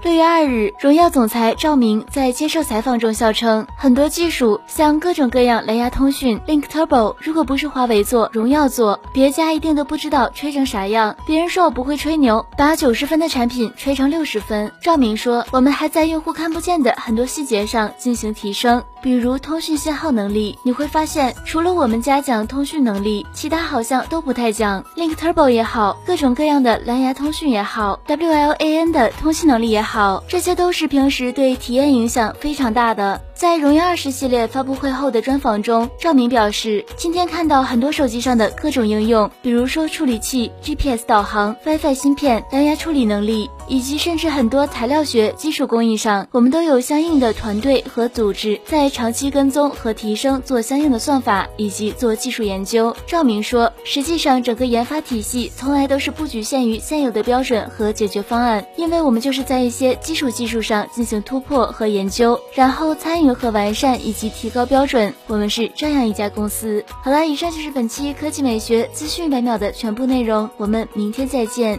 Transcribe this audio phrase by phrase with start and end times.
[0.00, 11.16] 六月二日，荣耀总裁赵明在接受采访中笑称，很多技术像各种各样蓝牙通讯 Link Turbo，如果不是华为做，荣耀做，别家一定都不知道吹成啥样。
[11.26, 14.70] 别人说我不会吹牛，把九十分的产品吹成六十分。
[14.80, 20.56] 赵明说，我们还在用户看不见的很多细节上进行提升，比如通讯信号能力。
[20.62, 29.87] 你会发现，除了我们家讲通讯能力，其他好像都不太讲 Link Turbo 也好，各种各样的蓝牙通讯也好，WLAN 的通信能力也好。
[29.90, 33.22] 好，这些都是平时对体验影响非常大的。
[33.38, 52.96] 在荣耀二十系列发布会后的专访中，赵明表示，今天看到很多手机上的各种应用，比如说处理器、GPS 导航、WiFi 芯片、蓝牙处理能力，以及甚至很多材料学基础工艺上，我们都有相应的团队和组织在长期跟踪和提升，做相应的算法以及做技术研究。
[53.06, 63.27] 赵明说，实际上整个研发体系从来都是不局限于现有的标准和解决方案，因为我们就是在一些基础技术上进行突破和研究，然后参与。
[63.28, 65.12] 如何完善以及提高标准？
[65.26, 66.82] 我们是这样一家公司。
[67.02, 71.78] 好了，以上就是本期科技美学资讯百秒的全部内容，我们明天再见。